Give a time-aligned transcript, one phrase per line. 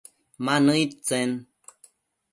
[0.43, 1.31] Ma nëid tsen?